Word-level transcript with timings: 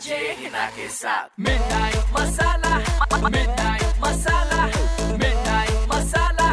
RJ 0.00 0.16
Hina 0.40 0.64
के 0.76 0.86
साथ 0.88 1.40
midnight 1.46 2.04
masala 2.18 2.76
midnight 3.24 3.98
masala 4.04 4.64
midnight 5.22 5.92
masala 5.92 6.46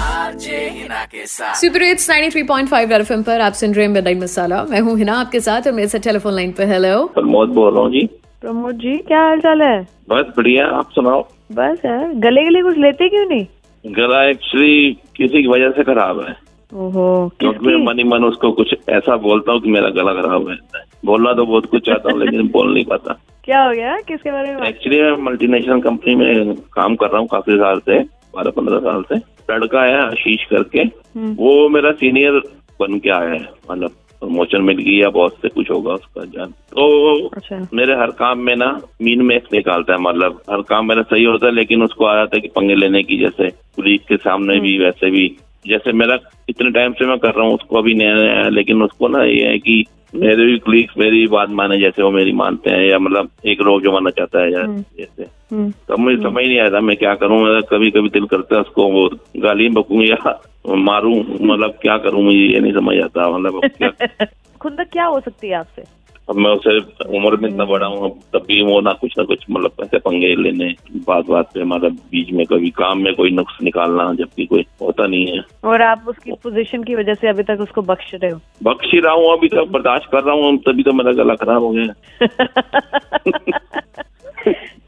RJ 0.00 0.58
Hina 0.76 1.04
के 1.14 1.26
साथ 1.26 1.54
सुपर 1.60 1.82
हिट्स 1.82 2.08
93.5 2.10 2.90
रेड 2.90 3.00
एफएम 3.00 3.22
पर 3.30 3.40
आप 3.48 3.52
सुन 3.62 3.74
रहे 3.74 3.86
हैं 3.86 3.92
मिडनाइट 3.92 4.22
मसाला 4.22 4.62
मैं 4.70 4.80
हूँ 4.88 4.96
हिना 4.98 5.18
आपके 5.20 5.40
साथ 5.48 5.66
और 5.66 5.72
मेरे 5.80 5.88
साथ 5.88 6.06
टेलीफोन 6.06 6.34
लाइन 6.34 6.52
पे 6.60 6.66
हेलो 6.74 7.04
प्रमोद 7.18 7.48
बोल 7.58 7.72
रहा 7.74 7.82
हूँ 7.82 7.90
जी। 7.92 8.06
प्रमोद 8.40 8.78
जी 8.86 8.96
क्या 9.10 9.22
हाल 9.28 9.40
चाल 9.48 9.62
है? 9.62 9.76
बस 10.10 10.32
बढ़िया 10.36 10.66
आप 10.78 10.90
सुनाओ। 10.94 11.22
बस 11.58 11.84
यार 11.86 12.08
गले 12.28 12.44
गले 12.50 12.62
कुछ 12.62 12.78
लेते 12.86 13.08
क्यों 13.08 13.26
नहीं? 13.28 13.46
गला 13.84 14.24
एक्चुअली 14.30 14.92
किसी 15.16 15.42
की 15.42 15.48
वजह 15.48 15.70
से 15.76 15.84
खराब 15.92 16.26
है। 16.28 16.34
क्योंकि 16.74 17.66
मैं 17.66 17.86
मन 17.86 17.98
ही 17.98 18.04
मन 18.04 18.24
उसको 18.24 18.52
कुछ 18.52 18.74
ऐसा 18.88 19.16
बोलता 19.16 19.52
हूँ 19.52 19.60
कि 19.60 19.70
मेरा 19.70 19.88
गला 19.88 20.12
खराब 20.12 20.48
है 20.48 20.56
बोलना 21.04 21.32
तो 21.32 21.46
बहुत 21.46 21.66
कुछ 21.66 21.86
चाहता 21.86 22.12
हूँ 22.12 22.20
लेकिन 22.20 22.48
बोल 22.48 22.74
नहीं 22.74 22.84
पाता। 22.84 23.20
क्या 23.44 23.64
हो 23.64 23.72
गया? 23.72 23.96
किसके 24.00 24.30
बारे 24.30 24.54
में 24.54 24.68
एक्चुअली 24.68 25.02
मैं 25.02 25.16
मल्टीनेशनल 25.22 25.80
कंपनी 25.80 26.14
में 26.14 26.54
काम 26.54 26.96
कर 26.96 27.08
रहा 27.08 27.18
हूँ 27.18 27.28
काफ़ी 27.28 27.56
साल 27.56 27.78
से 27.78 27.98
बारह 28.34 28.50
पंद्रह 28.50 28.78
साल 28.78 29.02
से। 29.02 29.36
लड़का 29.54 29.82
है 29.82 30.06
आशीष 30.06 30.44
करके। 30.44 30.80
हम्म। 30.80 31.34
वो 31.34 31.68
मेरा 31.68 31.92
सीनियर 31.92 32.32
बन 32.80 32.98
के 32.98 33.10
आया 33.10 33.28
है 33.28 33.48
मतलब 33.70 33.90
प्रमोशन 34.20 34.62
मिल 34.62 34.76
गई 34.76 35.00
या 35.02 35.08
बहुत 35.10 35.32
से 35.32 35.48
कुछ 35.48 35.70
होगा 35.70 35.92
उसका 35.92 36.24
जान। 36.24 36.50
तो 36.50 37.26
अच्छा। 37.28 37.68
मेरे 37.74 37.94
हर 37.94 38.10
काम 38.10 38.38
में 38.38 38.56
ना 38.56 38.80
मीन 39.02 39.22
में 39.22 39.40
निकालता 39.52 39.92
है 39.92 39.98
मतलब 40.00 40.42
हर 40.50 40.60
काम 40.60 40.88
मेरा 40.88 41.02
सही 41.02 41.24
होता 41.24 41.46
है 41.46 41.52
लेकिन 41.54 41.82
उसको 41.82 42.04
आ 42.04 42.14
जाता 42.14 42.36
है 42.36 42.40
कि 42.40 42.48
पंगे 42.48 42.74
लेने 42.74 43.02
की 43.02 43.18
जैसे 43.18 43.48
पुलिस 43.48 44.00
के 44.08 44.16
सामने 44.16 44.60
भी 44.60 44.78
वैसे 44.78 45.10
भी। 45.10 45.36
जैसे 45.68 45.92
मेरा 45.92 46.18
इतने 46.48 46.70
टाइम 46.70 46.92
से 46.92 47.06
मैं 47.06 47.18
कर 47.18 47.34
रहा 47.34 47.46
हूँ 47.46 47.54
उसको 47.54 47.78
अभी 47.78 47.94
नया 47.94 48.14
नया 48.14 48.34
है 48.34 48.50
लेकिन 48.50 48.82
उसको 48.82 49.08
ना 49.08 49.24
ये 49.24 49.44
है 49.44 49.58
कि 49.58 49.84
मेरे 50.14 50.44
भी 50.46 50.58
कुलीग्स 50.58 50.94
मेरी 50.98 51.26
बात 51.26 51.50
माने 51.50 51.78
जैसे 51.78 52.02
वो 52.02 52.10
मेरी 52.10 52.32
मानते 52.32 52.70
हैं 52.70 52.84
या 52.90 52.98
मतलब 52.98 53.30
एक 53.44 53.60
रोग 53.60 53.82
जो 53.82 53.92
माना 53.92 54.10
चाहता 54.10 54.42
है 54.42 54.52
या 54.52 54.62
जैसे 54.98 55.26
हम्म। 55.52 55.70
तब 55.88 55.98
मुझे 55.98 56.16
समझ 56.16 56.44
नहीं 56.44 56.58
आया 56.60 56.70
था 56.70 56.80
मैं 56.80 56.96
क्या 56.96 57.14
करूँ 57.14 57.42
मेरा 57.42 57.60
कभी 57.60 57.90
कभी 57.90 58.08
दिल 58.08 58.26
करता 58.26 58.54
है 58.54 58.60
उसको 58.60 58.88
वो 58.92 59.08
गाली 59.36 59.68
बकूँ 59.68 60.02
या 60.02 60.40
मारूं 60.66 61.14
मतलब 61.18 61.78
क्या 61.82 61.96
करूँ 61.98 62.22
मुझे 62.22 62.38
ये 62.38 62.60
नहीं 62.60 62.72
समझ 62.72 62.96
आता 63.00 63.28
मतलब 63.30 63.60
अब 63.64 63.70
क्या 63.78 64.26
खुद 64.60 64.80
क्या 64.92 65.04
हो 65.04 65.20
सकती 65.20 65.48
है 65.48 65.54
आपसे? 65.54 65.82
अब 66.28 66.36
मैं 66.36 66.50
उसे 66.50 66.78
उम्र 67.18 67.36
में 67.36 67.48
इतना 67.48 67.64
बड़ा 67.64 67.86
हूँ 67.86 68.20
तब 68.34 68.38
भी 68.38 68.62
वो 68.62 68.80
ना 68.80 68.92
कुछ 68.92 69.14
ना 69.18 69.24
कुछ 69.24 69.44
मतलब 69.50 69.72
ऐसे 69.82 69.98
पंगे 69.98 70.42
लेने 70.42 70.74
बात 71.06 71.26
बात 71.26 71.50
पे 71.54 71.64
मतलब 71.64 71.98
बीच 72.10 72.32
में 72.32 72.46
कभी 72.46 72.70
काम 72.70 72.98
में 72.98 73.14
कोई 73.14 73.30
नुक्स 73.30 73.58
निकालना 73.62 74.14
जबकि 74.14 74.46
कोई 74.46 74.66
होता 74.82 75.06
नहीं 75.06 75.26
है। 75.26 75.44
और 75.64 75.82
आप 75.82 76.04
उसकी 76.08 76.32
पोजीशन 76.32 76.82
की 76.82 76.94
वजह 76.94 77.14
से 77.14 77.28
अभी 77.28 77.42
तक 77.42 77.58
उसको 77.60 77.82
बख्श 77.82 78.14
रहे 78.14 78.30
हो? 78.30 78.40
बख्श 78.62 78.90
ही 78.94 79.00
रहा 79.00 79.12
हूँ 79.12 79.32
अभी 79.32 79.48
तक 79.48 79.64
बर्दाश्त 79.70 80.08
कर 80.12 80.22
रहा 80.22 80.34
हूँ 80.34 80.58
तभी 80.58 80.82
तो 80.82 80.92
मेरा 80.92 81.12
गला 81.12 81.34
खराब 81.34 81.62
हो 81.62 81.70
गया। 81.70 82.26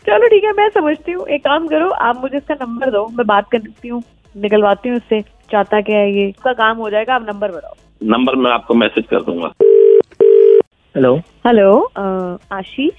चलो 0.09 0.29
ठीक 0.29 0.45
है 0.45 0.53
मैं 0.53 0.69
समझती 0.69 1.13
हूँ। 1.13 1.27
एक 1.27 1.45
काम 1.45 1.67
करो 1.67 1.89
आप 1.89 2.21
मुझे 2.21 2.37
इसका 2.37 2.55
नंबर 2.55 2.91
दो 2.91 3.09
मैं 3.09 3.27
बात 3.27 3.51
करती 3.51 3.89
हूँ 3.89 4.03
निकलवाती 4.35 4.89
हूँ 4.89 4.97
उससे। 4.97 5.25
चाहता 5.51 5.81
क्या 5.81 5.99
है 5.99 6.13
ये? 6.13 6.31
उसका 6.31 6.53
काम 6.53 6.77
हो 6.77 6.91
जाएगा 6.91 7.15
आप 7.15 7.27
नंबर 7.29 7.51
बताओ 7.51 7.75
नंबर 8.03 8.37
मैं 8.37 8.51
आपको 8.51 8.75
मैसेज 8.75 9.07
कर 9.07 9.23
दूँगा। 9.23 9.53
Hello 10.99 11.15
hello 11.47 11.73
Ashish 12.53 12.93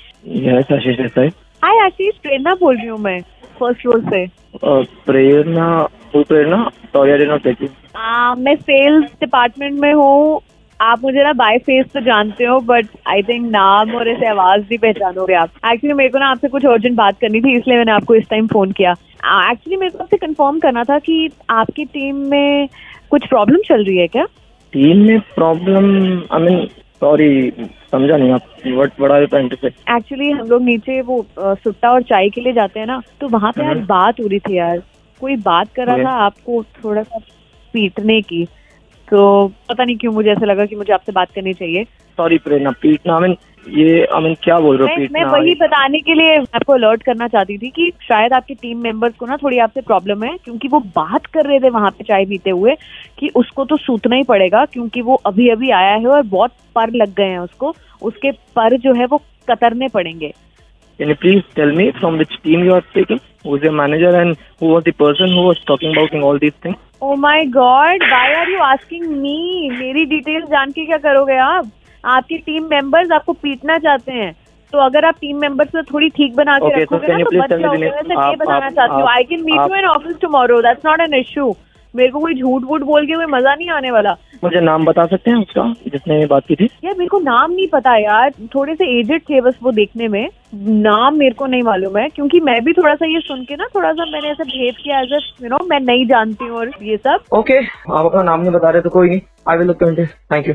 yes 0.43 0.71
Ashish 0.73 0.97
Desai 0.97 1.27
hi 1.63 1.79
Ashish 1.85 2.15
Prerna 2.23 2.53
बोल 2.59 2.77
रही 2.77 2.87
हूँ 2.87 2.97
मैं 2.99 3.19
फ़र्स्ट 3.59 3.81
फ्लोर 3.81 4.01
से। 4.03 4.25
प्रेरणा 5.05 5.67
वो 6.15 6.21
Prerna 6.29 6.63
sorry 6.93 7.11
I 7.11 7.17
did 7.17 7.29
not 7.29 7.43
take 7.43 7.61
मैं 8.39 8.55
सेल्स 8.55 9.11
डिपार्टमेंट 9.21 9.79
में 9.79 9.91
हूँ। 9.93 10.39
आप 10.79 11.03
मुझे 11.03 11.23
ना 11.23 11.33
बाय 11.43 11.57
फेस 11.67 11.91
तो 11.93 12.01
जानते 12.01 12.45
हो 12.45 12.59
बट 12.71 12.87
आई 13.07 13.23
थिंक 13.23 13.51
नाम 13.51 13.93
और 13.95 14.09
ऐसे 14.09 14.29
आवाज़ 14.29 14.65
भी 14.69 14.77
पहचानोगे 14.77 15.33
आप। 15.33 15.49
एक्चुअली 15.73 15.93
मेरे 15.93 16.09
को 16.09 16.19
ना 16.19 16.31
आपसे 16.31 16.47
कुछ 16.47 16.65
अर्जेंट 16.65 16.95
बात 16.97 17.19
करनी 17.21 17.41
थी 17.41 17.57
इसलिए 17.57 17.77
मैंने 17.77 17.91
आपको 17.91 18.15
इस 18.15 18.29
टाइम 18.29 18.47
फ़ोन 18.47 18.71
किया। 18.71 18.91
एक्चुअली 19.51 19.77
मेरे 19.77 19.89
को 19.89 20.03
आपसे 20.03 20.17
कंफर्म 20.17 20.59
करना 20.59 20.83
था 20.83 20.99
कि 20.99 21.29
आपकी 21.51 21.85
टीम 21.85 22.27
में 22.29 22.67
कुछ 23.09 23.27
प्रॉब्लम 23.27 23.61
चल 23.67 23.85
रही 23.85 23.97
है 23.97 24.07
क्या? 24.07 24.25
टीम 24.73 25.07
में 25.07 25.19
प्रॉब्लम 25.35 25.95
आई 26.31 26.41
मीन 26.41 26.67
सॉरी 27.01 27.51
समझा 27.91 28.17
नहीं 28.17 28.31
आप 28.31 28.47
वर्ड 28.67 28.91
बड़ा 28.99 29.15
है 29.15 29.25
पैंट 29.25 29.53
से। 29.59 29.67
एक्चुअली 29.67 30.29
हम 30.31 30.47
लोग 30.47 30.61
नीचे 30.63 31.01
वो 31.01 31.25
सुट्टा 31.39 31.91
और 31.91 32.01
चाय 32.03 32.29
के 32.29 32.41
लिए 32.41 32.53
जाते 32.53 32.79
हैं 32.79 32.87
ना 32.87 33.01
तो 33.21 33.27
वहाँ 33.27 33.51
पे 33.51 33.65
आज 33.65 33.75
हम्म। 33.75 33.85
बात 33.85 34.19
हो 34.19 34.27
रही 34.27 34.39
थी 34.39 34.57
यार। 34.57 34.81
कोई 35.21 35.35
बात 35.35 35.73
करा 35.75 35.95
रहा 35.95 36.05
था 36.05 36.25
आपको 36.25 36.63
थोड़ा 36.83 37.03
सा 37.03 37.19
पीटने 37.73 38.21
की? 38.21 38.47
तो 39.11 39.21
पता 39.69 39.83
नहीं 39.83 39.97
क्यों 39.97 40.11
मुझे 40.13 40.29
ऐसा 40.31 40.45
लगा 40.45 40.65
कि 40.65 40.75
मुझे 40.75 40.93
आपसे 40.93 41.11
बात 41.11 41.31
करनी 41.35 41.53
चाहिए। 41.53 41.83
सॉरी 42.17 42.37
प्रेरणा 42.37 42.71
पीटना 42.81 43.13
आई 43.15 43.21
मीन 43.21 43.35
ये 43.67 44.05
आई 44.05 44.21
मीन 44.23 44.33
क्या 44.43 44.57
बोल 44.59 44.77
रहे 44.77 44.87
हो 44.87 45.01
मैं, 45.01 45.07
मैं 45.11 45.23
वही 45.31 45.53
बताने 45.55 45.99
के 45.99 46.13
लिए 46.13 46.35
आपको 46.55 46.73
अलर्ट 46.73 47.03
करना 47.03 47.27
चाहती 47.27 47.57
थी 47.57 47.69
कि 47.69 47.91
शायद 48.01 48.33
आपके 48.33 48.53
टीम 48.53 48.81
मेंबर्स 48.83 49.15
को 49.15 49.25
ना 49.25 49.37
थोड़ी 49.37 49.57
आपसे 49.59 49.81
प्रॉब्लम 49.81 50.23
है 50.23 50.35
क्योंकि 50.43 50.67
वो 50.67 50.79
बात 50.95 51.25
कर 51.25 51.45
रहे 51.45 51.59
थे 51.59 51.69
वहाँ 51.69 51.91
पे 51.91 52.03
चाय 52.03 52.25
पीते 52.25 52.49
हुए 52.49 52.75
कि 53.19 53.29
उसको 53.35 53.65
तो 53.65 53.77
सूतना 53.77 54.15
ही 54.15 54.23
पड़ेगा 54.23 54.65
क्योंकि 54.65 55.01
वो 55.01 55.15
अभी 55.25 55.49
अभी 55.49 55.69
आया 55.71 55.95
है 55.95 56.07
और 56.07 56.21
बहुत 56.27 56.51
पर 56.75 56.93
लग 56.93 57.13
गए 57.15 57.29
हैं 57.29 57.39
उसको। 57.39 57.73
उसके 58.01 58.31
पर 58.55 58.77
जो 58.77 58.93
है 58.93 59.05
वो 59.05 59.21
कतरने 59.49 59.87
पड़ेंगे। 59.87 60.33
Please 60.99 61.41
tell 61.55 61.71
me 61.71 61.89
from 61.91 62.15
which 62.15 62.37
team 62.43 62.63
you 62.65 62.73
are 62.73 62.81
speaking 62.81 63.19
who 63.45 63.57
is 63.57 63.65
your 63.65 63.73
manager 63.75 64.19
and 64.19 64.35
who 64.61 64.73
was 64.73 64.83
the 64.83 64.93
person 64.99 65.33
who 65.33 65.43
was 65.43 65.65
talking 65.67 65.95
about 65.95 66.23
all 66.23 66.39
these 66.39 66.53
things 66.65 66.79
oh 67.01 67.15
my 67.15 67.45
God 67.45 68.03
why 68.03 68.33
are 68.33 68.49
you 68.49 68.59
asking 68.59 69.05
me 69.17 69.69
मेरी 69.71 70.05
detail 70.05 70.41
जान 70.45 70.71
के 70.71 70.85
क्या 70.85 70.97
करोगे 70.97 71.37
आप? 71.37 71.69
आपकी 72.03 72.37
team 72.37 72.63
members 72.69 73.11
आपको 73.11 73.33
पीटना 73.33 73.77
चाहते 73.77 74.11
हैं। 74.11 74.33
तो 74.73 74.77
अगर 74.77 75.05
आप 75.05 75.15
टीम 75.21 75.37
मेंबर्स 75.37 75.69
से 75.69 75.81
थोड़ी 75.83 76.09
ठीक 76.09 76.35
बना 76.35 76.57
के 76.59 76.65
Okay, 76.65 76.81
रखोगे 76.81 77.07
so 77.07 77.13
ना 77.13 77.23
तो 77.23 77.41
बच 77.41 77.53
जाओगे? 77.61 77.89
वैसे 77.89 78.29
ये 78.29 78.35
बताना 78.35 78.69
चाहती 78.69 79.01
हूँ 79.01 79.09
I 79.09 79.23
can 79.23 79.43
meet 79.43 79.55
you 79.55 79.75
an 79.75 79.79
in 79.79 79.85
office 79.85 80.17
tomorrow 80.21 80.61
that's 80.61 80.85
not 80.85 81.01
an 81.01 81.13
issue 81.13 81.51
मेरे 81.93 82.09
को 82.11 82.19
कोई 82.19 82.33
झूठ 82.33 82.63
वूट 82.63 82.81
बोल 82.81 83.05
के 83.05 83.13
कोई 83.13 83.25
मज़ा 83.25 83.53
नहीं 83.55 83.69
आने 83.69 83.91
वाला। 83.91 84.11
मुझे 84.43 84.59
नाम 84.61 84.85
बता 84.85 85.05
सकते 85.05 85.31
हैं 85.31 85.37
उसका 85.37 85.63
जिसने 85.87 86.25
बात 86.25 86.45
की 86.47 86.55
थी? 86.55 86.65
यार 86.83 86.93
मेरे 86.97 87.07
को 87.07 87.19
नाम 87.19 87.51
नहीं 87.51 87.67
पता 87.67 87.95
यार। 87.97 88.31
थोड़े 88.55 88.75
से 88.75 88.85
एजेड 88.99 89.21
थे 89.21 89.41
बस 89.41 89.57
वो 89.63 89.71
देखने 89.71 90.07
में। 90.07 90.29
नाम 90.55 91.17
मेरे 91.17 91.33
को 91.33 91.45
नहीं 91.45 91.63
मालूम 91.63 91.97
है 91.97 92.07
क्योंकि 92.09 92.39
मैं 92.39 92.63
भी 92.65 92.73
थोड़ा 92.73 92.93
सा 92.95 93.05
ये 93.05 93.19
सुन 93.19 93.43
के 93.43 93.55
ना 93.55 93.67
थोड़ा 93.75 93.91
सा 93.93 94.05
मैंने 94.05 94.29
ऐसा 94.29 94.43
भेद 94.43 94.75
किया 94.83 94.99
एज 94.99 95.13
यू 95.43 95.49
नो 95.49 95.65
मैं 95.65 95.79
नहीं 95.79 96.05
जानती 96.05 96.45
हूँ 96.45 96.57
और 96.57 96.71
ये 96.83 96.97
सब। 96.97 97.37
ओके 97.37 97.59
आप 97.59 98.05
अपना 98.05 98.23
नाम 98.23 98.41
नहीं 98.41 98.51
बता 98.51 98.69
रहे 98.69 98.81
तो 98.81 98.89
कोई 98.89 99.09
नहीं। 99.09 99.21
I 99.49 99.57
will 99.57 99.67
look 99.67 99.83
thank 100.31 100.47
you 100.47 100.53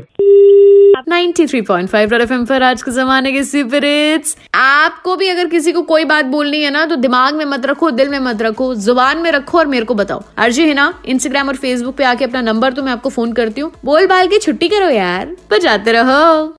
93.5 0.95 2.11
red 2.11 2.21
FM 2.21 2.45
पर 2.45 2.63
आज 2.63 2.81
के 2.83 2.91
जमाने 2.91 3.31
के 3.31 4.17
आपको 4.55 5.15
भी 5.15 5.27
अगर 5.27 5.47
किसी 5.47 5.71
को 5.71 5.81
कोई 5.81 6.05
बात 6.05 6.25
बोलनी 6.25 6.61
है 6.61 6.69
ना 6.71 6.85
तो 6.85 6.95
दिमाग 6.95 7.35
में 7.35 7.45
मत 7.45 7.65
रखो, 7.65 7.91
दिल 7.91 8.09
में 8.09 8.19
मत 8.19 8.41
रखो, 8.41 8.73
ज़ुबान 8.75 9.17
में 9.17 9.31
रखो 9.31 9.57
और 9.57 9.67
मेरे 9.67 9.85
को 9.85 9.93
बताओ। 9.93 10.23
अर्जी 10.37 10.67
है 10.67 10.73
ना 10.73 10.93
इंस्टाग्राम 11.05 11.47
और 11.47 11.55
फेसबुक 11.55 11.95
पे 11.95 12.03
आके 12.03 12.25
अपना 12.25 12.41
नंबर 12.41 12.73
तो 12.73 12.83
मैं 12.83 12.91
आपको 12.91 13.09
फ़ोन 13.09 13.33
करती 13.33 13.61
हूँ। 13.61 13.71
बोल 13.85 14.07
बाल 14.07 14.27
की 14.27 14.39
छुट्टी 14.39 14.69
करो 14.69 14.89
यार, 14.89 15.35
बजाते 15.51 15.91
रहो। 15.91 16.55